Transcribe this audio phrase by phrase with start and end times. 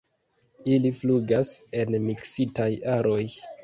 [0.77, 1.53] Ili flugas
[1.85, 3.25] en miksitaj aroj.